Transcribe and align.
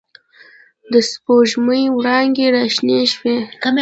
د 0.91 0.93
سپوږ 1.11 1.47
مۍ 1.65 1.83
وړانګې 1.95 2.47
را 2.55 2.63
شنې 2.73 2.99
شوې 3.13 3.35